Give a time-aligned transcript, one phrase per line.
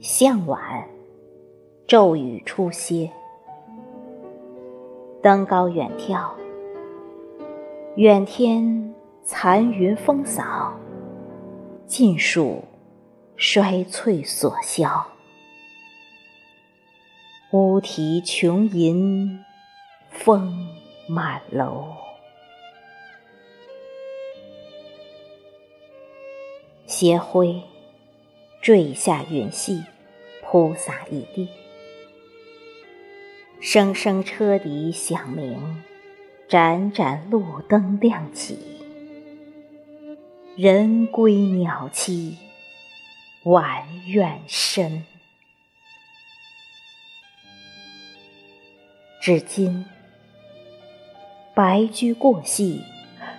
[0.00, 0.60] 向晚
[1.86, 3.10] 骤雨初歇。
[5.20, 6.30] 登高远眺
[7.96, 10.72] 远天残云风扫
[11.86, 12.62] 尽数
[13.34, 15.04] 衰翠所消
[17.58, 19.42] 乌啼琼吟，
[20.10, 20.68] 风
[21.08, 21.90] 满楼。
[26.84, 27.62] 斜晖
[28.60, 29.82] 坠下云隙，
[30.42, 31.48] 铺洒一地。
[33.58, 35.82] 声声车笛响鸣，
[36.50, 38.58] 盏盏路灯亮起。
[40.58, 42.34] 人归鸟栖，
[43.44, 45.06] 晚怨深。
[49.26, 49.84] 至今。
[51.52, 52.80] 白驹过隙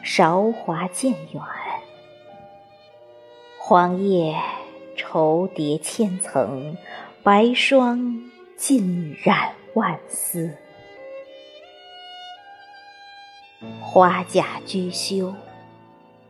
[0.03, 1.41] 韶华渐远。
[3.57, 4.35] 黄叶
[4.97, 6.75] 愁叠千层
[7.23, 10.58] 白霜浸染万丝。
[13.80, 15.33] 花甲居休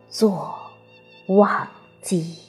[0.08, 0.56] 坐
[1.26, 1.66] 忘
[2.00, 2.48] 机。